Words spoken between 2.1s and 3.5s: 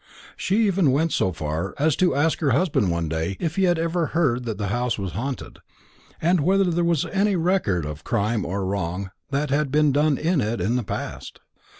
ask her husband one day